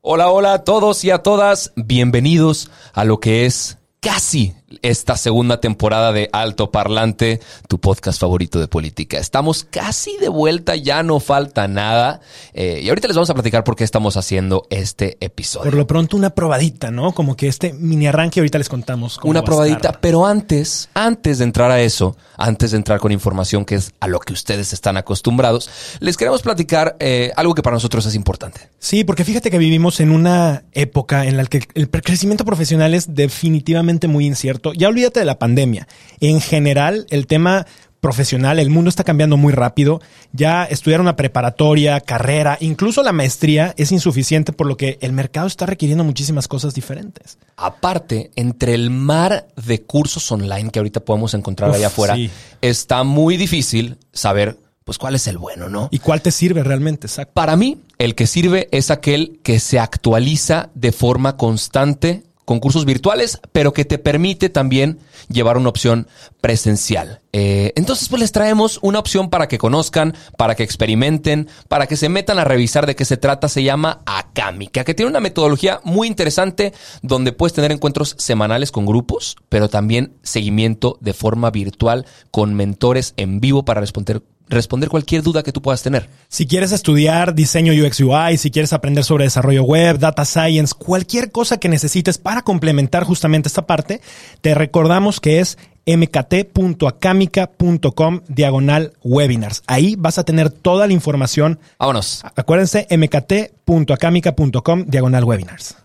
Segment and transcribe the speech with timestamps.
[0.00, 1.72] Hola, hola a todos y a todas.
[1.74, 8.60] Bienvenidos a lo que es casi esta segunda temporada de Alto Parlante, tu podcast favorito
[8.60, 9.18] de política.
[9.18, 12.20] Estamos casi de vuelta, ya no falta nada.
[12.52, 15.70] Eh, y ahorita les vamos a platicar por qué estamos haciendo este episodio.
[15.70, 17.12] Por lo pronto una probadita, ¿no?
[17.12, 19.18] Como que este mini arranque ahorita les contamos.
[19.18, 23.64] cómo Una probadita, pero antes, antes de entrar a eso, antes de entrar con información
[23.64, 27.74] que es a lo que ustedes están acostumbrados, les queremos platicar eh, algo que para
[27.74, 28.68] nosotros es importante.
[28.78, 33.14] Sí, porque fíjate que vivimos en una época en la que el crecimiento profesional es
[33.14, 34.57] definitivamente muy incierto.
[34.76, 35.88] Ya olvídate de la pandemia.
[36.20, 37.66] En general, el tema
[38.00, 40.00] profesional, el mundo está cambiando muy rápido.
[40.32, 45.46] Ya estudiar una preparatoria, carrera, incluso la maestría es insuficiente por lo que el mercado
[45.46, 47.38] está requiriendo muchísimas cosas diferentes.
[47.56, 52.30] Aparte, entre el mar de cursos online que ahorita podemos encontrar Uf, allá afuera, sí.
[52.60, 55.88] está muy difícil saber pues cuál es el bueno, ¿no?
[55.90, 57.08] ¿Y cuál te sirve realmente?
[57.08, 57.34] Exacto.
[57.34, 62.86] Para mí, el que sirve es aquel que se actualiza de forma constante con cursos
[62.86, 66.06] virtuales, pero que te permite también llevar una opción
[66.40, 67.20] presencial.
[67.32, 71.96] Eh, entonces, pues les traemos una opción para que conozcan, para que experimenten, para que
[71.96, 73.48] se metan a revisar de qué se trata.
[73.48, 78.86] Se llama Acámica, que tiene una metodología muy interesante donde puedes tener encuentros semanales con
[78.86, 85.22] grupos, pero también seguimiento de forma virtual con mentores en vivo para responder, responder cualquier
[85.22, 86.08] duda que tú puedas tener.
[86.28, 91.30] Si quieres estudiar diseño UX UI, si quieres aprender sobre desarrollo web, data science, cualquier
[91.30, 94.00] cosa que necesites para complementar justamente esta parte,
[94.40, 95.58] te recordamos que es
[95.96, 99.62] mkt.acamica.com diagonal webinars.
[99.66, 101.58] Ahí vas a tener toda la información.
[101.78, 102.22] Vámonos.
[102.36, 105.76] Acuérdense, mkt.acamica.com diagonal webinars.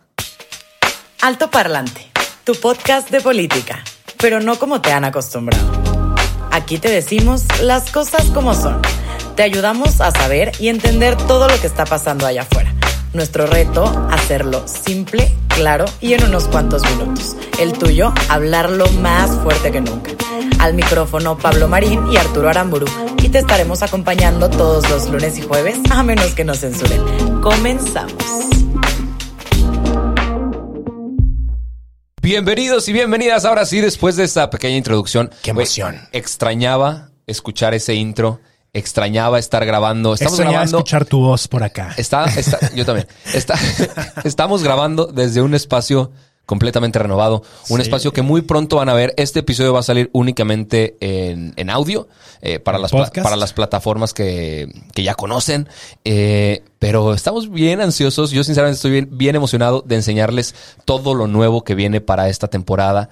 [1.21, 2.11] Alto Parlante,
[2.43, 3.81] tu podcast de política,
[4.17, 5.63] pero no como te han acostumbrado.
[6.51, 8.81] Aquí te decimos las cosas como son.
[9.35, 12.73] Te ayudamos a saber y entender todo lo que está pasando allá afuera.
[13.13, 17.35] Nuestro reto, hacerlo simple, claro y en unos cuantos minutos.
[17.59, 20.11] El tuyo, hablarlo más fuerte que nunca.
[20.59, 22.87] Al micrófono Pablo Marín y Arturo Aramburu.
[23.21, 27.41] Y te estaremos acompañando todos los lunes y jueves, a menos que nos censuren.
[27.41, 28.13] Comenzamos.
[32.21, 33.45] Bienvenidos y bienvenidas.
[33.45, 35.29] Ahora sí, después de esta pequeña introducción.
[35.41, 35.99] Qué emoción.
[36.11, 38.39] extrañaba escuchar ese intro.
[38.73, 40.13] Extrañaba estar grabando.
[40.15, 40.77] Estamos Extrañaba grabando.
[40.79, 41.93] escuchar tu voz por acá.
[41.95, 43.07] Está, está- yo también.
[43.33, 43.53] Está,
[44.23, 46.11] estamos grabando desde un espacio
[46.47, 47.43] completamente renovado.
[47.69, 47.83] Un Sí.
[47.83, 49.13] espacio que muy pronto van a ver.
[49.15, 52.07] Este episodio va a salir únicamente en, en audio
[52.41, 55.69] eh, para, las, para las plataformas que, que ya conocen.
[56.03, 58.31] Eh, pero estamos bien ansiosos.
[58.31, 62.47] Yo sinceramente estoy bien, bien emocionado de enseñarles todo lo nuevo que viene para esta
[62.49, 63.09] temporada.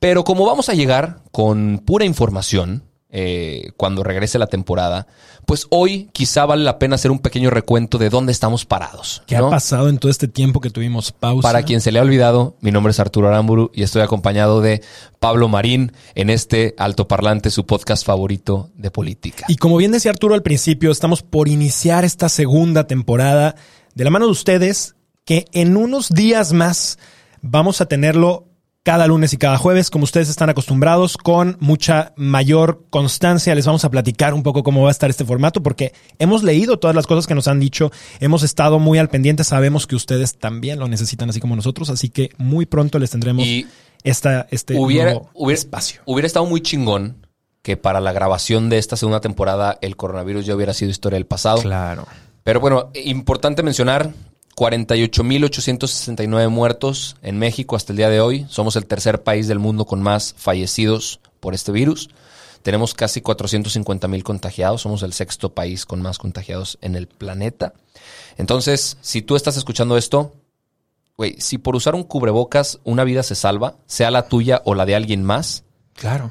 [0.00, 2.82] Pero como vamos a llegar con pura información,
[3.16, 5.06] eh, cuando regrese la temporada,
[5.46, 9.22] pues hoy quizá vale la pena hacer un pequeño recuento de dónde estamos parados.
[9.28, 9.46] ¿Qué ¿no?
[9.46, 11.46] ha pasado en todo este tiempo que tuvimos pausa?
[11.46, 14.82] Para quien se le ha olvidado, mi nombre es Arturo Aramburu y estoy acompañado de
[15.20, 19.46] Pablo Marín en este altoparlante, su podcast favorito de política.
[19.46, 23.54] Y como bien decía Arturo al principio, estamos por iniciar esta segunda temporada
[23.94, 26.98] de la mano de ustedes, que en unos días más
[27.42, 28.48] vamos a tenerlo
[28.84, 33.54] cada lunes y cada jueves, como ustedes están acostumbrados, con mucha mayor constancia.
[33.54, 36.78] Les vamos a platicar un poco cómo va a estar este formato, porque hemos leído
[36.78, 37.90] todas las cosas que nos han dicho,
[38.20, 42.10] hemos estado muy al pendiente, sabemos que ustedes también lo necesitan así como nosotros, así
[42.10, 43.66] que muy pronto les tendremos Y
[44.02, 46.02] esta, este hubiera, nuevo hubiera- espacio.
[46.04, 47.26] hubiera estado muy chingón
[47.62, 51.24] que para la grabación de esta segunda temporada el coronavirus ya hubiera sido historia del
[51.26, 51.62] pasado.
[51.62, 52.06] Claro.
[52.42, 54.12] Pero bueno, importante mencionar,
[54.56, 58.46] 48.869 muertos en México hasta el día de hoy.
[58.48, 62.10] Somos el tercer país del mundo con más fallecidos por este virus.
[62.62, 64.82] Tenemos casi 450.000 contagiados.
[64.82, 67.74] Somos el sexto país con más contagiados en el planeta.
[68.38, 70.32] Entonces, si tú estás escuchando esto,
[71.16, 74.86] güey, si por usar un cubrebocas una vida se salva, sea la tuya o la
[74.86, 75.64] de alguien más,
[75.94, 76.30] Claro.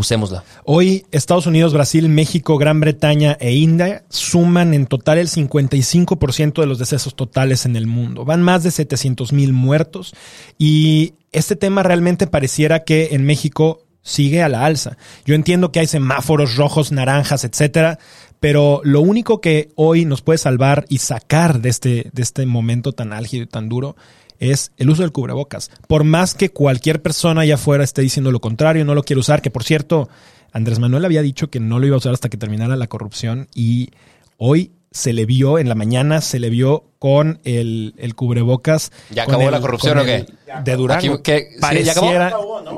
[0.00, 0.44] Usémosla.
[0.64, 6.66] Hoy Estados Unidos, Brasil, México, Gran Bretaña e India suman en total el 55% de
[6.66, 8.24] los decesos totales en el mundo.
[8.24, 10.14] Van más de 700 mil muertos
[10.58, 14.96] y este tema realmente pareciera que en México sigue a la alza.
[15.24, 17.98] Yo entiendo que hay semáforos rojos, naranjas, etcétera,
[18.40, 22.92] pero lo único que hoy nos puede salvar y sacar de este, de este momento
[22.92, 23.96] tan álgido y tan duro
[24.40, 25.70] es el uso del cubrebocas.
[25.86, 29.40] Por más que cualquier persona allá afuera esté diciendo lo contrario, no lo quiere usar,
[29.42, 30.08] que por cierto,
[30.52, 33.46] Andrés Manuel había dicho que no lo iba a usar hasta que terminara la corrupción
[33.54, 33.90] y
[34.38, 38.90] hoy se le vio en la mañana, se le vio con el, el cubrebocas.
[39.10, 40.26] ¿Ya acabó el- la corrupción o qué?
[40.64, 41.14] De Durango.
[41.14, 41.48] Aquí, ¿qué?
[41.60, 42.08] ¿Sí, ya acabó?
[42.08, 42.32] pareciera,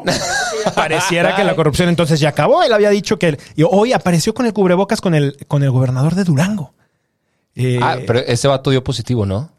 [0.74, 2.62] pareciera que la corrupción entonces ya acabó.
[2.62, 3.38] Él había dicho que...
[3.56, 6.74] y hoy apareció con el cubrebocas con el, con el gobernador de Durango.
[7.54, 9.50] Eh, Ah, pero ese vato dio positivo, ¿no?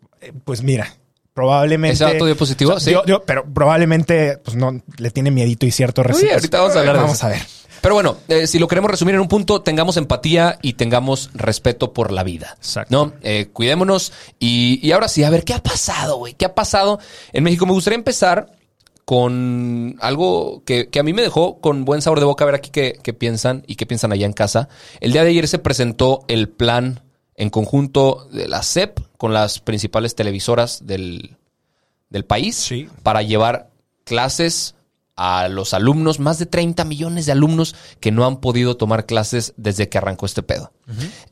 [0.46, 0.94] pues mira,
[1.34, 1.96] probablemente...
[1.96, 2.80] ¿Ese vato dio positivo?
[2.80, 2.94] Sí.
[3.26, 6.34] Pero probablemente pues no le tiene miedito y cierto Uy, recelos.
[6.36, 7.26] ahorita vamos a hablar de Vamos eso.
[7.26, 7.42] a ver.
[7.82, 11.92] Pero bueno, eh, si lo queremos resumir en un punto, tengamos empatía y tengamos respeto
[11.92, 12.56] por la vida.
[12.58, 12.96] Exacto.
[12.96, 13.14] ¿No?
[13.24, 14.14] Eh, cuidémonos.
[14.40, 16.34] Y, y ahora sí, a ver, ¿qué ha pasado, güey?
[16.34, 17.00] ¿Qué ha pasado
[17.34, 17.66] en México?
[17.66, 18.54] Me gustaría empezar
[19.04, 22.56] con algo que, que a mí me dejó con buen sabor de boca, a ver
[22.56, 24.70] aquí qué, qué piensan y qué piensan allá en casa.
[25.02, 27.02] El día de ayer se presentó el plan
[27.36, 31.36] en conjunto de la SEP con las principales televisoras del,
[32.10, 32.88] del país Sí.
[33.04, 33.70] para llevar
[34.04, 34.76] clases
[35.16, 39.54] a los alumnos, más de 30 millones de alumnos que no han podido tomar clases
[39.58, 40.72] desde que arrancó este pedo.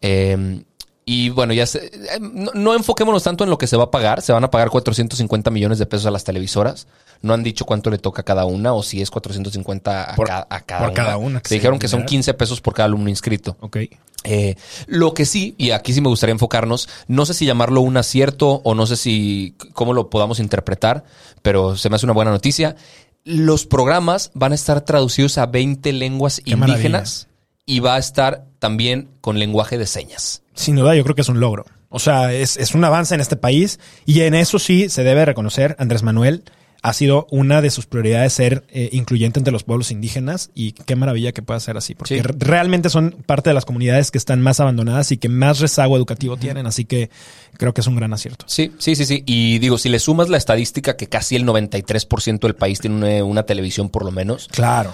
[0.01, 0.63] Eh,
[1.05, 3.91] y bueno, ya se- eh, no, no enfoquémonos tanto en lo que se va a
[3.91, 4.21] pagar.
[4.21, 6.87] Se van a pagar 450 millones de pesos a las televisoras.
[7.21, 10.27] No han dicho cuánto le toca a cada una o si es 450 a, Por-
[10.27, 10.95] ca- a cada por una.
[11.03, 12.09] cada una, que Se dijeron que son general.
[12.09, 13.57] 15 pesos por cada alumno inscrito.
[13.59, 13.77] Ok.
[14.23, 14.55] Eh,
[14.87, 18.61] lo que sí, y aquí sí me gustaría enfocarnos, no sé si llamarlo un acierto
[18.63, 21.03] o no sé si cómo lo podamos interpretar,
[21.41, 22.75] pero se me hace una buena noticia.
[23.23, 27.27] Los programas van a estar traducidos a 20 lenguas Qué indígenas
[27.65, 30.40] y va a estar también con lenguaje de señas.
[30.53, 31.65] Sin duda, yo creo que es un logro.
[31.89, 35.25] O sea, es, es un avance en este país y en eso sí se debe
[35.25, 36.43] reconocer, Andrés Manuel
[36.83, 40.95] ha sido una de sus prioridades ser eh, incluyente entre los pueblos indígenas y qué
[40.95, 42.21] maravilla que pueda ser así, porque Sí.
[42.39, 46.37] realmente son parte de las comunidades que están más abandonadas y que más rezago educativo
[46.37, 47.11] tienen, así que
[47.57, 48.45] creo que es un gran acierto.
[48.47, 49.21] Sí, sí, sí, sí.
[49.27, 53.23] Y digo, si le sumas la estadística que casi el 93% del país tiene una,
[53.25, 54.91] una televisión por lo menos, Claro.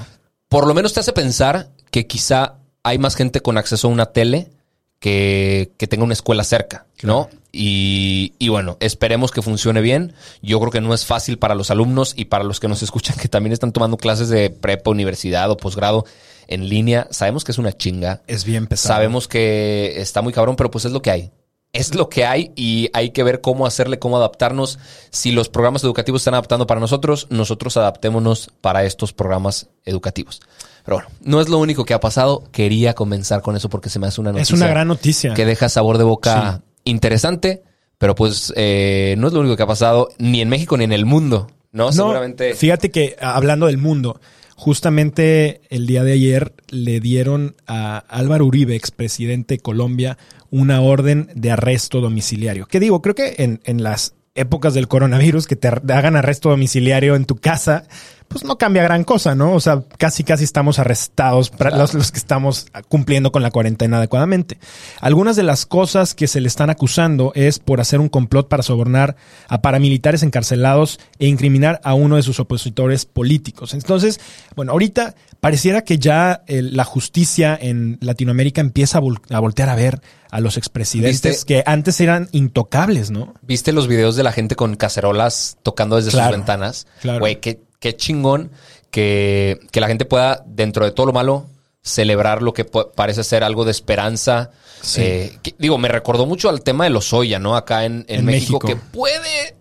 [0.49, 4.07] por lo menos te hace pensar que quizá hay más gente con acceso a una
[4.07, 4.49] tele
[4.99, 7.29] que, que tenga una escuela cerca, ¿no?
[7.51, 10.13] Y, y bueno, esperemos que funcione bien.
[10.41, 13.17] Yo creo que no es fácil para los alumnos y para los que nos escuchan
[13.17, 16.05] que también están tomando clases de prepa, universidad o posgrado
[16.47, 17.07] en línea.
[17.11, 18.21] Sabemos que es una chinga.
[18.27, 18.95] Es bien pesado.
[18.95, 21.31] Sabemos que está muy cabrón, pero pues es lo que hay.
[21.73, 24.79] Es lo que hay y hay que ver cómo hacerle, cómo adaptarnos.
[25.11, 30.41] Si los programas educativos están adaptando para nosotros, nosotros adaptémonos para estos programas educativos.
[30.87, 32.43] Pero bueno, no es lo único que ha pasado.
[32.51, 35.33] Quería comenzar con eso porque se me hace una noticia Es una gran noticia.
[35.35, 37.61] que deja sabor de boca interesante,
[37.99, 40.93] pero pues eh, no es lo único que ha pasado ni en México ni en
[40.93, 41.85] el mundo, ¿no?
[41.87, 42.55] No, Seguramente.
[42.55, 44.19] Fíjate que a- hablando del mundo,
[44.55, 50.17] justamente el día de ayer le dieron a Álvaro Uribe, expresidente de Colombia,
[50.51, 52.67] una orden de arresto domiciliario.
[52.67, 53.01] ¿Qué digo?
[53.01, 57.35] Creo que en, en las épocas del coronavirus que te hagan arresto domiciliario en tu
[57.37, 57.83] casa,
[58.27, 59.53] pues no cambia gran cosa, ¿no?
[59.53, 63.97] O sea, casi casi estamos arrestados para los, los que estamos cumpliendo con la cuarentena
[63.97, 64.57] adecuadamente.
[64.99, 68.63] Algunas de las cosas que se le están acusando es por hacer un complot para
[68.63, 69.15] sobornar
[69.47, 73.73] a paramilitares encarcelados e incriminar a uno de sus opositores políticos.
[73.73, 74.19] Entonces,
[74.55, 79.69] bueno, ahorita pareciera que ya eh, la justicia en Latinoamérica empieza a, vol- a voltear
[79.69, 83.33] a ver a los expresidentes que antes eran intocables, ¿no?
[83.43, 86.87] ¿Viste los videos de la gente con cacerolas tocando desde Claro, sus ventanas?
[86.99, 87.19] claro.
[87.19, 88.51] Güey, qué, qué chingón
[88.91, 91.45] que, que la gente pueda, dentro de todo lo malo,
[91.81, 94.51] celebrar lo que parece ser algo de esperanza.
[94.81, 95.01] Sí.
[95.01, 97.55] Eh, que- digo, me recordó mucho al tema de los Oya, ¿no?
[97.55, 98.67] Acá en, en En México, México.
[98.67, 99.55] que puede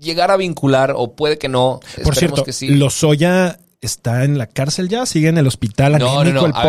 [0.00, 1.80] llegar a vincular o puede que no.
[1.80, 2.68] Por Esperemos cierto, que sí.
[2.68, 6.52] Lozoya está en la cárcel ya, sigue en el hospital No, no, anémico, no, el
[6.56, 6.68] a ver.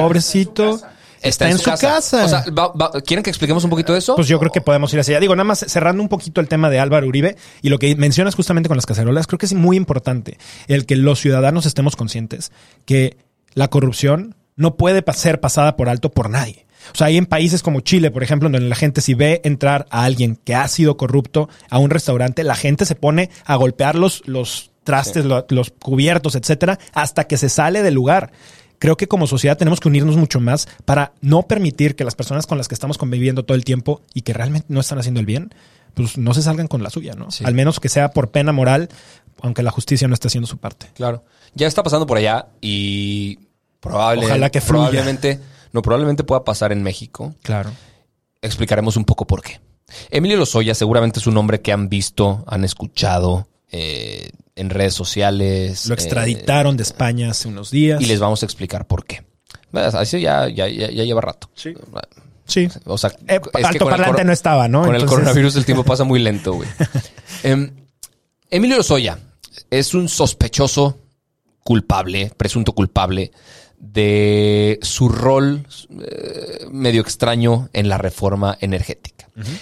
[1.25, 2.25] Está, en su casa.
[2.25, 4.15] O sea, va- va- ¿quieren que expliquemos un poquito de eso?
[4.15, 5.21] Pues yo creo que podemos ir hacia allá.
[5.21, 8.35] Digo, nada más cerrando un poquito el tema de Álvaro Uribe y lo que mencionas
[8.35, 12.51] justamente con las cacerolas, creo que es muy importante el que los ciudadanos estemos conscientes
[12.85, 13.17] que
[13.53, 16.65] la corrupción no puede ser pasada por alto por nadie.
[16.93, 19.87] O sea, hay en países como Chile, por ejemplo, donde la gente si ve entrar
[19.89, 23.95] a alguien que ha sido corrupto a un restaurante, la gente se pone a golpear
[23.95, 28.31] los, los trastes, lo- los cubiertos, etcétera, hasta que se sale del lugar.
[28.79, 32.45] Creo que como sociedad tenemos que unirnos mucho más para no permitir que las personas
[32.47, 35.25] con las que estamos conviviendo todo el tiempo y que realmente no están haciendo el
[35.25, 35.53] bien,
[35.93, 37.31] pues no se salgan con la suya, ¿no?
[37.31, 37.43] Sí.
[37.45, 38.89] Al menos que sea por pena moral,
[39.41, 40.87] aunque la justicia no esté haciendo su parte.
[40.93, 41.23] Claro.
[41.53, 43.39] Ya está pasando por allá y
[43.79, 44.89] probable, Ojalá que fluya.
[44.89, 45.39] probablemente,
[45.71, 47.33] no, probablemente pueda pasar en México.
[47.43, 47.71] Claro.
[48.41, 49.59] explicaremos un poco por qué.
[50.09, 55.85] Emilio Lozoya seguramente es un hombre que han visto, han escuchado, eh, en redes sociales.
[55.87, 58.01] Lo eh, extraditaron de España hace unos días.
[58.01, 59.23] y les vamos a explicar por qué.
[59.73, 61.49] Así ya, ya, ya, ya lleva rato.
[61.53, 61.73] Sí.
[62.45, 62.69] Sí.
[62.85, 64.83] O sea, Eh, es alto con el parlante no estaba, ¿no?
[64.83, 66.69] Con el coronavirus el tiempo pasa muy lento, güey.
[67.43, 67.71] Em,
[68.49, 69.19] Emilio Lozoya
[69.69, 70.99] es un sospechoso
[71.63, 73.31] culpable, presunto culpable,
[73.79, 79.15] de su rol eh, medio extraño en la reforma energética.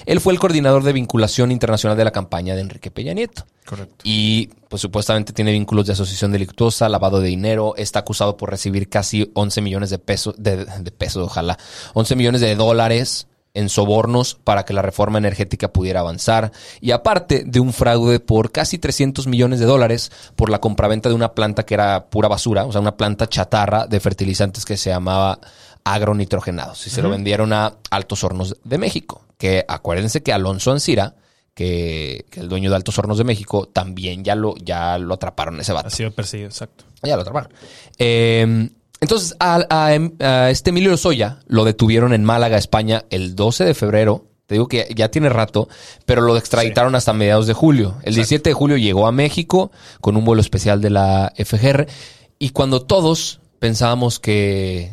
[0.06, 3.48] Él fue el coordinador de vinculación internacional de la campaña de Enrique Peña Nieto.
[3.66, 3.96] Correcto.
[4.04, 8.88] Y pues supuestamente tiene vínculos de asociación delictuosa, lavado de dinero, está acusado por recibir
[8.88, 11.58] casi 11 millones de pesos, de, de pesos, ojalá,
[11.96, 16.52] 11 millones de dólares en sobornos para que la reforma energética pudiera avanzar.
[16.82, 21.16] Y aparte de un fraude por casi 300 millones de dólares por la compraventa de
[21.16, 24.90] una planta que era pura basura, o sea, una planta chatarra de fertilizantes que se
[24.90, 25.40] llamaba
[25.84, 26.88] agronitrogenados.
[26.88, 29.26] Y se lo vendieron a Altos Hornos de México.
[29.38, 31.16] Que acuérdense que Alonso Ancira,
[31.54, 35.60] que, que el dueño de Altos Hornos de México, también ya lo, ya lo atraparon
[35.60, 35.90] ese vato.
[35.90, 36.86] Ha sido perseguido, exacto.
[37.04, 37.52] Ya lo atraparon.
[38.00, 38.70] Eh,
[39.04, 39.90] entonces, a, a-
[40.26, 44.26] a este Emilio Lozoya lo detuvieron en Málaga, España, el 12 de febrero.
[44.48, 45.70] Te digo que ya tiene rato,
[46.06, 47.96] pero lo extraditaron hasta mediados de julio.
[48.04, 51.88] El 17 de julio llegó a México con un vuelo especial de la FGR.
[52.40, 54.92] Y cuando todos pensábamos que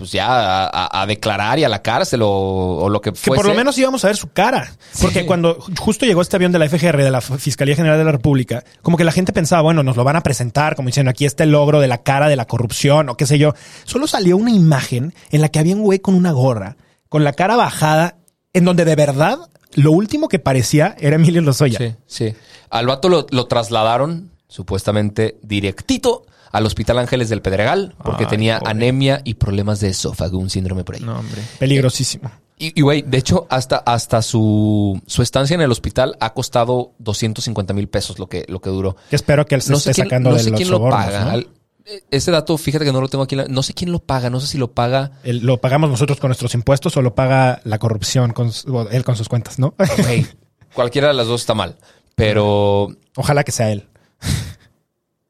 [0.00, 3.42] pues ya a, declarar y a la cárcel o, o lo que Que fuese.
[3.42, 4.72] por lo menos íbamos a ver su cara.
[4.98, 8.12] Porque cuando justo llegó este avión de la FGR, de la Fiscalía General de la
[8.12, 11.26] República, como que la gente pensaba, bueno, nos lo van a presentar, como diciendo, aquí
[11.26, 13.52] está el logro de la cara de la corrupción o qué sé yo.
[13.84, 16.78] Solo salió una imagen en la que había un güey con una gorra,
[17.10, 18.16] con la cara bajada,
[18.54, 21.76] en donde de verdad lo último que parecía era Emilio Lozoya.
[21.76, 22.34] Sí, sí.
[22.70, 28.58] Al vato lo, lo trasladaron, supuestamente, directito al Hospital Ángeles del Pedregal, porque Ay, tenía
[28.58, 28.70] pobre.
[28.72, 31.00] anemia y problemas de esófago, un síndrome por ahí.
[31.02, 31.42] No, hombre.
[31.58, 32.30] Peligrosísimo.
[32.62, 37.72] Y, güey, de hecho, hasta, hasta su, su estancia en el hospital ha costado 250
[37.72, 38.96] mil pesos lo que, lo que duró.
[39.08, 40.76] Que espero que él se No esté quién, sacando no de sé los quién lo
[40.76, 41.36] sobornos, paga.
[41.38, 43.34] eh, Ese dato, fíjate que no lo tengo aquí.
[43.34, 44.28] en la- No sé quién lo paga.
[44.28, 45.12] No sé si lo paga.
[45.22, 48.52] El- ¿Lo pagamos nosotros con nuestros impuestos o lo paga la corrupción con
[48.90, 49.72] él con sus cuentas, no?
[50.02, 50.26] Güey,
[50.74, 51.76] cualquiera de las dos está mal.
[52.14, 53.86] Pero Ojalá que sea él.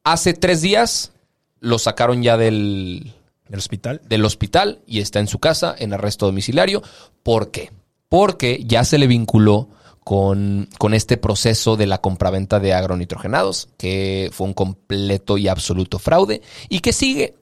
[0.03, 1.11] Hace tres días
[1.59, 3.13] lo sacaron ya del,
[3.47, 4.01] Del hospital.
[4.07, 6.81] del hospital y está en su casa en arresto domiciliario.
[7.23, 7.71] ¿Por qué?
[8.09, 9.69] Porque ya se le vinculó
[10.03, 15.99] con, con este proceso de la compraventa de agronitrogenados, que fue un completo y absoluto
[15.99, 17.35] fraude y que sigue.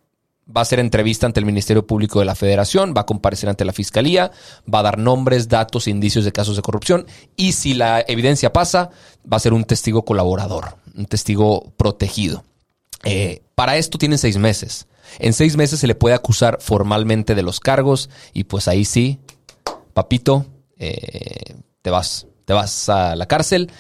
[0.46, 3.66] Va a hacer entrevista ante el Ministerio Público de la Federación, va a comparecer ante
[3.66, 4.32] la Fiscalía,
[4.72, 8.90] va a dar nombres, datos, indicios de casos de corrupción y si la evidencia pasa,
[9.32, 12.44] va a ser un testigo colaborador, un testigo protegido.
[13.04, 14.88] Eh, para esto tienen seis meses.
[15.20, 19.20] En seis meses se le puede acusar formalmente de los cargos y pues ahí sí,
[19.94, 20.46] papito,
[20.78, 23.72] eh, te vas, te vas a la cárcel.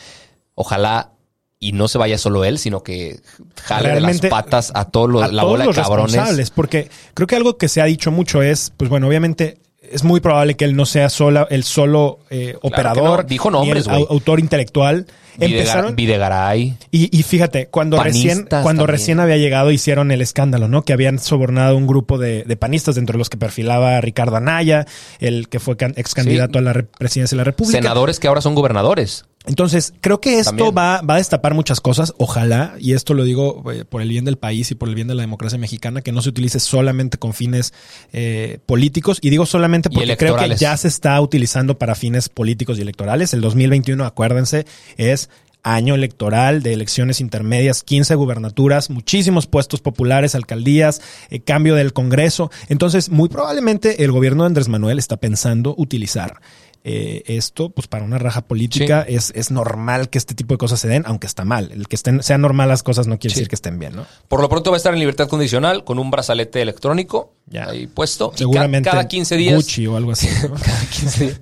[0.55, 1.11] Ojalá
[1.59, 3.19] y no se vaya solo él, sino que
[3.63, 6.11] jale de las patas a todos los, a la todos bola de los cabrones.
[6.13, 10.03] responsables, porque creo que algo que se ha dicho mucho es, pues bueno, obviamente es
[10.03, 13.27] muy probable que él no sea sola, el solo eh, operador, no.
[13.29, 14.03] Dijo ni nombres, el güey.
[14.03, 15.05] au- autor intelectual.
[15.39, 16.75] Empezaron Videgaray.
[16.91, 18.87] y, y fíjate, cuando recién, cuando también.
[18.87, 20.83] recién había llegado, hicieron el escándalo, ¿no?
[20.83, 24.85] Que habían sobornado un grupo de, de panistas, dentro de los que perfilaba Ricardo Anaya,
[25.19, 27.77] el que fue can- ex candidato a la re- presidencia de la República.
[27.77, 29.25] Senadores que ahora son gobernadores.
[29.45, 32.13] Entonces, creo que esto va, va a destapar muchas cosas.
[32.17, 35.07] Ojalá, y esto lo digo eh, por el bien del país y por el bien
[35.07, 37.73] de la democracia mexicana, que no se utilice solamente con fines
[38.11, 39.17] eh, políticos.
[39.21, 43.33] Y digo solamente porque creo que ya se está utilizando para fines políticos y electorales.
[43.33, 44.65] El 2021, acuérdense,
[44.97, 45.28] es
[45.63, 52.49] año electoral de elecciones intermedias, 15 gubernaturas, muchísimos puestos populares, alcaldías, eh, cambio del Congreso.
[52.69, 56.39] Entonces, muy probablemente el gobierno de Andrés Manuel está pensando utilizar
[56.85, 59.01] eh, esto pues para una raja política.
[59.01, 61.71] Es, es normal que este tipo de cosas se den, aunque está mal.
[61.73, 63.41] El que estén, sean normales las cosas no quiere Sí.
[63.41, 64.05] decir que estén bien, ¿no?
[64.29, 67.65] Por lo pronto va a estar en libertad condicional con un brazalete electrónico Ya.
[67.69, 68.27] ahí puesto.
[68.27, 69.55] Y ca- Seguramente cada 15 días.
[69.55, 70.29] Gucci o algo así.
[70.41, 70.55] ¿no?
[70.63, 71.41] cada 15 días.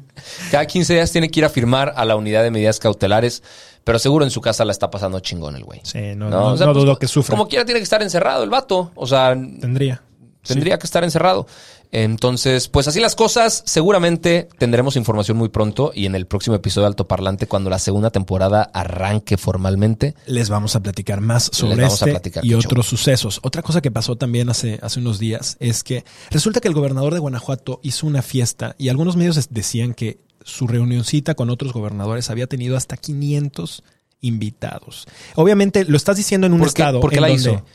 [0.51, 3.43] Cada 15 días tiene que ir a firmar a la unidad de medidas cautelares,
[3.83, 5.81] pero seguro en su casa la está pasando chingón el güey.
[5.83, 7.35] Sí, no, no, o sea, no pues, dudo que sufra.
[7.35, 8.91] Como quiera tiene que estar encerrado el vato.
[8.95, 10.01] O sea, Tendría.
[10.47, 11.47] Tendría que estar encerrado.
[11.91, 13.63] Entonces, pues así las cosas.
[13.65, 17.79] Seguramente tendremos información muy pronto y en el próximo episodio de Alto Parlante, cuando la
[17.79, 20.13] segunda temporada arranque formalmente.
[20.25, 23.39] Les vamos a platicar más sobre este y otros sucesos.
[23.43, 27.13] Otra cosa que pasó también hace, hace unos días es que resulta que el gobernador
[27.13, 32.29] de Guanajuato hizo una fiesta y algunos medios decían que su reunioncita con otros gobernadores
[32.29, 33.83] había tenido hasta 500
[34.21, 35.07] invitados.
[35.35, 37.65] Obviamente lo estás diciendo en un ¿Por qué- estado por qué en la donde- hizo?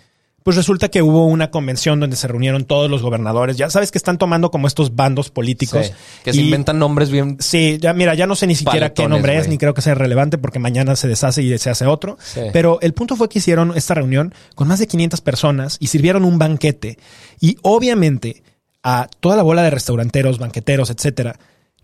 [0.43, 3.57] Pues resulta que hubo una convención donde se reunieron todos los gobernadores.
[3.57, 5.87] Ya sabes que están tomando como estos bandos políticos.
[5.87, 5.93] Sí,
[6.25, 7.37] que se inventan nombres bien.
[7.41, 9.95] Sí, ya mira, ya no sé ni siquiera qué nombre es, ni creo que sea
[9.95, 12.19] relevante porque mañana se deshace y se hace otro.
[12.23, 12.41] Sí.
[12.53, 16.25] Pero el punto fue que hicieron esta reunión con más de 500 personas y sirvieron
[16.25, 16.99] un banquete.
[17.41, 18.43] Y obviamente
[18.83, 21.39] a toda la bola de restauranteros, banqueteros, etcétera,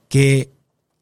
[0.09, 0.51] que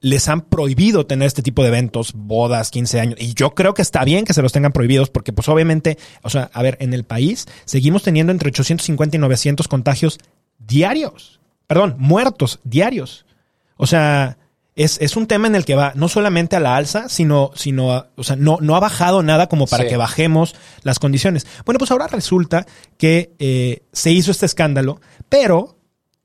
[0.01, 3.19] les han prohibido tener este tipo de eventos, bodas, 15 años.
[3.21, 6.31] Y yo creo que está bien que se los tengan prohibidos porque pues obviamente, o
[6.31, 10.19] sea, a ver, en el país seguimos teniendo entre 850 y 900 contagios
[10.59, 11.41] diarios.
[11.67, 13.27] Perdón, muertos diarios.
[13.77, 14.39] O sea,
[14.75, 17.93] es, es un tema en el que va no solamente a la alza, sino, sino
[17.93, 19.89] a- o sea, no, no ha bajado nada como para Sí.
[19.91, 21.47] que bajemos las condiciones.
[21.65, 22.67] Bueno, pues ahora resulta
[22.99, 25.79] que eh, se hizo este escándalo, pero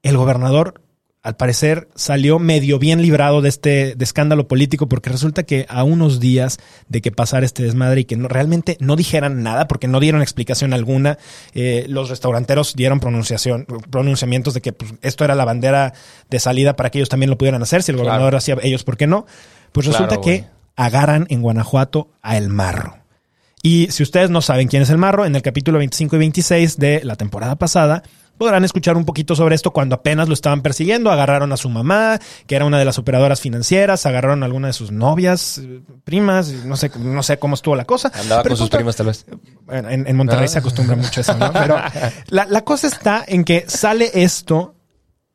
[0.04, 0.82] el gobernador,
[1.24, 5.84] al parecer, salió medio bien librado de este de escándalo político, porque resulta que a
[5.84, 6.58] unos días
[6.90, 10.24] de que pasara este desmadre y que no, realmente no dijeran nada, porque no dieron
[10.24, 11.20] explicación alguna,
[11.54, 15.94] eh, los restauranteros dieron pronunciación, pronunciamientos de que pues, esto era la bandera
[16.30, 17.84] de salida para que ellos también lo pudieran hacer.
[17.84, 18.10] Si el Claro.
[18.10, 19.28] gobernador hacía ellos, ¿por qué no?
[19.74, 22.98] Pues resulta Claro, que agarran en Guanajuato a El Marro.
[23.62, 26.80] Y si ustedes no saben quién es el marro, en el capítulo 25 y 26
[26.80, 28.02] de la temporada pasada,
[28.42, 31.12] podrán escuchar un poquito sobre esto cuando apenas lo estaban persiguiendo.
[31.12, 32.18] Agarraron a su mamá,
[32.48, 36.50] que era una de las operadoras financieras, agarraron a alguna de sus novias, eh, primas,
[36.66, 38.12] no sé, no sé cómo estuvo la cosa.
[38.16, 39.26] Andaba Pero con sus punto- primas, tal vez.
[39.70, 40.48] en, en Monterrey Ah.
[40.48, 41.54] se acostumbra mucho eso, ¿no?
[41.54, 41.78] Pero
[42.30, 44.74] la, la cosa está en que sale esto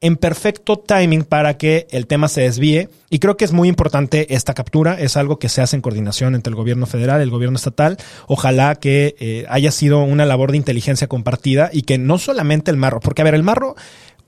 [0.00, 2.88] en perfecto timing para que el tema se desvíe.
[3.09, 4.99] Y creo que es muy importante esta captura.
[5.00, 7.97] Es algo que se hace en coordinación entre el gobierno federal el gobierno estatal.
[8.26, 12.76] Ojalá que eh, haya sido una labor de inteligencia compartida y que no solamente el
[12.76, 13.75] marro, porque a ver, el marro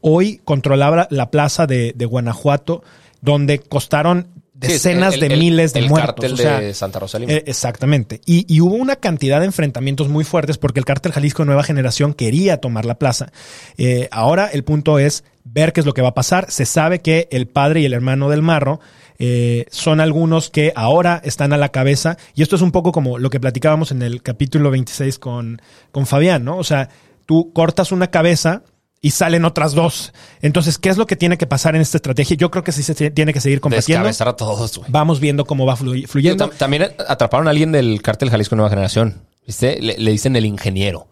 [0.00, 2.82] hoy controlaba la plaza de, de Guanajuato,
[3.20, 4.28] donde costaron
[4.60, 6.14] Sí, decenas el- de el- miles de el muertos.
[6.16, 7.32] cártel O sea, de Santa Rosa Lima.
[7.32, 8.20] eh, exactamente.
[8.26, 12.12] Y, y hubo una cantidad de enfrentamientos muy fuertes porque el cártel Jalisco Nueva Generación
[12.14, 13.30] quería tomar la plaza.
[13.76, 16.50] Eh, ahora el punto es ver qué es lo que va a pasar.
[16.50, 18.80] Se sabe que el padre y el hermano del marro
[19.20, 22.16] eh, son algunos que ahora están a la cabeza.
[22.34, 25.60] Y esto es un poco como lo que platicábamos en el capítulo 26 con,
[25.92, 26.56] con Fabián, ¿no?
[26.58, 26.88] O sea,
[27.26, 28.62] tú cortas una cabeza
[29.00, 30.12] y salen otras dos.
[30.42, 32.36] Entonces, ¿qué es lo que tiene que pasar en esta estrategia?
[32.36, 34.04] Yo creo que sí se tiene que seguir combatiendo.
[34.04, 34.90] Descabezar a todos, güey.
[34.90, 36.48] Vamos viendo cómo va fluy- fluyendo.
[36.50, 39.22] Tam- También atraparon a alguien del cártel Jalisco Nueva Generación.
[39.46, 39.80] ¿Viste?
[39.80, 41.06] Le, le dicen el ingeniero.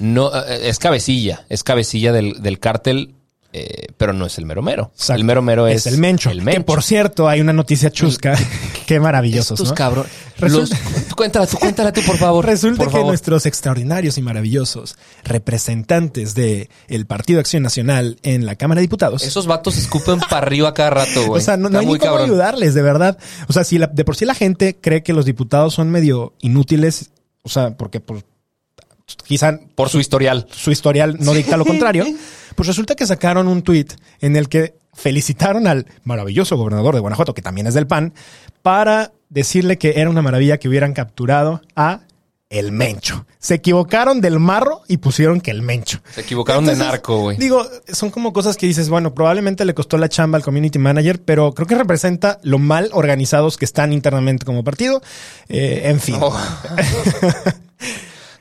[0.00, 1.44] No, eh, es cabecilla.
[1.48, 3.14] Es cabecilla del, del cártel,
[3.52, 4.90] eh, pero no es el mero mero.
[4.94, 5.18] Exacto.
[5.20, 6.30] El mero mero es, el mencho.
[6.30, 6.64] El Que mencho.
[6.66, 8.36] por cierto, hay una noticia chusca.
[8.86, 9.74] Qué maravillosos, Estos ¿no?
[9.74, 10.06] cabrón.
[10.38, 12.44] Resulta- Los- cuéntala tú, cuéntala tú, por favor.
[12.46, 13.06] Resulta por que favor.
[13.08, 19.22] nuestros extraordinarios y maravillosos representantes de el Partido Acción Nacional en la Cámara de Diputados.
[19.22, 21.40] Esos vatos escupen para arriba cada rato, güey.
[21.40, 22.30] o sea, no, no hay muy ni cómo cabrón.
[22.30, 23.18] ayudarles, de verdad.
[23.48, 26.34] O sea, si la- de por sí la gente cree que los diputados son medio
[26.40, 27.10] inútiles,
[27.42, 28.24] o sea, porque pues,
[29.24, 30.46] quizá Por su historial.
[30.52, 32.06] su historial no dicta lo contrario,
[32.54, 37.34] pues resulta que sacaron un tuit en el que felicitaron al maravilloso gobernador de Guanajuato,
[37.34, 38.12] que también es del PAN,
[38.62, 42.00] para decirle que era una maravilla que hubieran capturado a
[42.50, 43.26] el Mencho.
[43.38, 46.00] Se equivocaron del marro y pusieron que el Mencho.
[46.12, 47.36] Se equivocaron de narco, güey.
[47.36, 51.22] Digo, son como cosas que dices, bueno, probablemente le costó la chamba al community manager,
[51.22, 55.00] pero creo que representa lo mal organizados que están internamente como partido.
[55.48, 56.16] Eh, en fin.
[56.20, 56.36] Oh.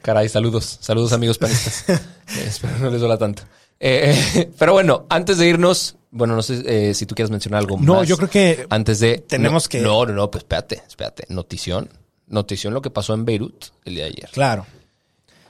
[0.01, 0.79] Caray, saludos.
[0.81, 1.85] Saludos, amigos panistas.
[2.47, 3.43] Espero no les duela tanto.
[3.79, 7.77] Eh, pero bueno, antes de irnos, bueno, no sé eh, si tú quieres mencionar algo
[7.79, 8.07] No, más.
[8.07, 9.19] yo creo que Antes de.
[9.19, 11.25] tenemos no, que- No, no, no, pues espérate, espérate.
[11.29, 11.89] Notición.
[12.27, 14.29] Notición lo que pasó en Beirut el día de ayer.
[14.31, 14.65] Claro.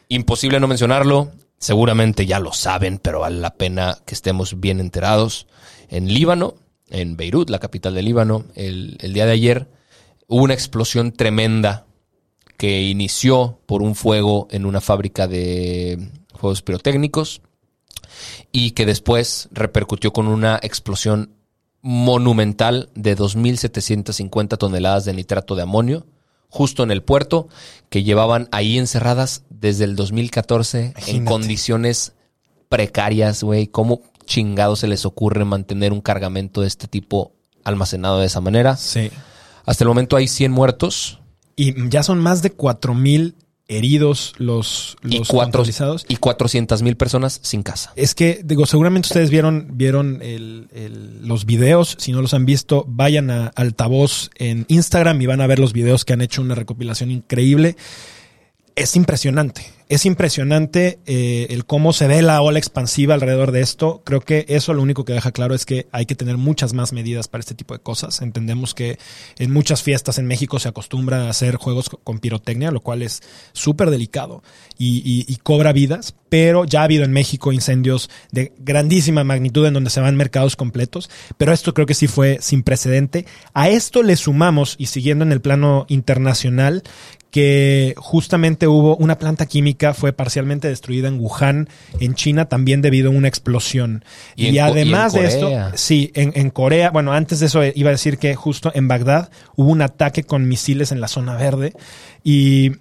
[0.07, 1.31] Imposible no mencionarlo.
[1.57, 5.45] Seguramente ya lo saben, pero vale la pena que estemos bien enterados.
[5.89, 6.55] En Líbano,
[6.89, 9.67] en Beirut, la capital de Líbano, el, el día de ayer
[10.27, 11.85] hubo una explosión tremenda
[12.57, 17.41] que inició por un fuego en una fábrica de juegos pirotécnicos
[18.51, 21.31] y que después repercutió con una explosión
[21.81, 26.05] monumental de 2.750 toneladas de nitrato de amonio
[26.49, 27.47] justo en el puerto
[27.89, 31.31] que llevaban ahí encerradas desde el 2014 en Imagínate.
[31.31, 32.13] condiciones
[32.67, 33.67] precarias, güey.
[33.67, 38.75] ¿Cómo chingados se les ocurre mantener un cargamento de este tipo almacenado de esa manera?
[38.75, 39.11] Sí.
[39.65, 41.19] Hasta el momento hay 100 muertos
[41.55, 43.35] Y ya son más de cuatro mil
[43.69, 46.05] heridos los, y, los cuatro, contabilizados.
[46.09, 47.93] y 400 mil personas sin casa.
[47.95, 51.95] Es que, digo, seguramente ustedes vieron, vieron el- el- los videos.
[51.99, 55.71] Si no los han visto, vayan a altavoz en Instagram y van a ver los
[55.71, 57.77] videos que han hecho una recopilación increíble.
[58.79, 59.65] Es impresionante.
[59.89, 64.03] Es impresionante eh, el cómo se ve la ola expansiva alrededor de esto.
[64.05, 66.93] Creo que eso lo único que deja claro es que hay que tener muchas más
[66.93, 68.21] medidas para este tipo de cosas.
[68.21, 68.99] Entendemos que
[69.39, 73.21] en muchas fiestas en México se acostumbra a hacer juegos con pirotecnia, lo cual es
[73.51, 74.43] súper delicado
[74.77, 79.65] y, y- y cobra vidas, pero ya ha habido en México incendios de grandísima magnitud
[79.65, 83.25] en donde se van mercados completos, pero esto creo que sí fue sin precedente.
[83.55, 86.83] A esto le sumamos, y siguiendo en el plano internacional,
[87.31, 93.09] que justamente hubo una planta química fue parcialmente destruida en Wuhan, en China, también debido
[93.09, 94.03] a una explosión.
[94.35, 97.39] Y Y, en Co- y en además de esto, sí, en, en Corea, bueno, antes
[97.39, 100.91] de eso eh, iba a decir que justo en Bagdad hubo un ataque con misiles
[100.91, 101.73] en la zona verde
[102.23, 102.71] y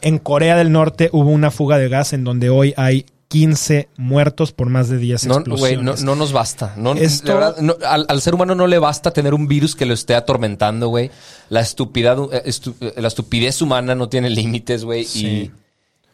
[0.00, 4.52] en Corea del Norte hubo una fuga de gas en donde hoy hay 15 muertos
[4.52, 6.02] por más de 10 No, explosiones.
[6.02, 6.74] no, no nos basta.
[6.76, 9.74] No, Esto- la verdad, no, al, al ser humano no le basta tener un virus
[9.74, 11.10] que lo esté atormentando, güey.
[11.48, 15.04] La estupidez, eh, estu- eh, la estupidez humana no tiene límites, güey.
[15.04, 15.50] Sí.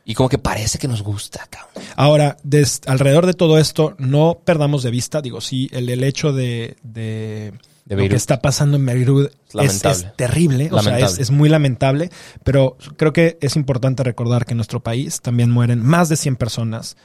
[0.04, 1.85] Y, y como que parece que nos gusta, cabrón.
[1.96, 6.33] Ahora, des- alrededor de todo esto, no perdamos de vista, digo, sí, el, el hecho
[6.33, 7.52] de, de,
[7.88, 9.83] De lo que está pasando en Beirut es,
[10.16, 12.11] terrible, o sea, es, es muy lamentable,
[12.44, 16.37] pero creo que es importante recordar que en nuestro país también mueren más de 100
[16.37, 16.96] personas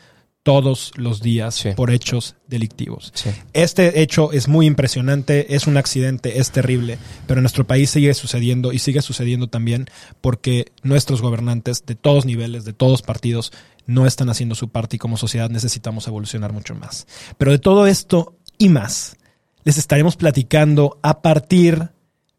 [0.43, 1.69] todos los días Sí.
[1.75, 3.11] por hechos delictivos.
[3.15, 3.29] Sí.
[3.53, 8.13] Este hecho es muy impresionante, es un accidente, es terrible, pero en nuestro país sigue
[8.13, 9.87] sucediendo y sigue sucediendo también
[10.19, 13.53] porque nuestros gobernantes de todos niveles, de todos partidos,
[13.85, 17.07] no están haciendo su parte y como sociedad necesitamos evolucionar mucho más.
[17.37, 19.15] Pero de todo esto y más,
[19.63, 21.89] les estaremos platicando a partir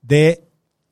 [0.03, 0.45] de...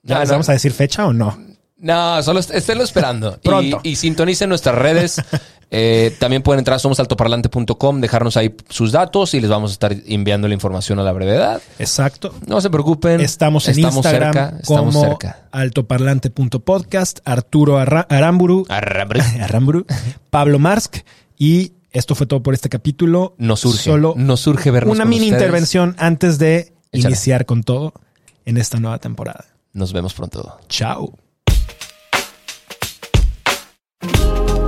[0.03, 0.35] ¿Ya No, les no.
[0.35, 1.39] vamos a decir fecha o no?
[1.79, 3.39] No, solo est- esténlo esperando.
[3.43, 3.81] Y- Pronto.
[3.83, 5.21] Y, sintonicen nuestras redes.
[5.75, 9.97] Eh, también pueden entrar a somosaltoparlante.com, dejarnos ahí sus datos y les vamos a estar
[10.05, 11.63] enviando la información a la brevedad.
[11.79, 12.35] Exacto.
[12.47, 13.23] No se preocupen.
[13.23, 15.49] Estamos en Instagram cerca, estamos como cerca.
[15.51, 19.21] altoparlante.podcast, Arturo Arra- Aramburu, Arrabri.
[19.41, 19.87] Aramburu,
[20.29, 20.97] Pablo Marsk
[21.39, 23.35] y esto fue todo por este capítulo.
[23.39, 25.43] Nos surge, Solo nos surge vernos una con mini ustedes.
[25.43, 27.09] intervención antes de Échale.
[27.15, 27.93] iniciar con todo
[28.45, 29.45] en esta nueva temporada.
[29.73, 30.59] Nos vemos pronto.
[30.69, 31.17] Chao.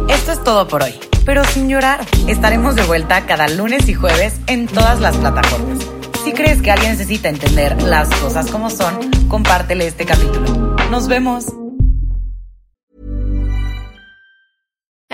[0.08, 0.94] Esto es todo por hoy,
[1.26, 2.06] pero sin llorar.
[2.28, 5.78] Estaremos de vuelta cada lunes y jueves en todas las plataformas.
[6.24, 10.76] Si crees que alguien necesita entender las cosas como son, compártele este capítulo.
[10.90, 11.44] Nos vemos.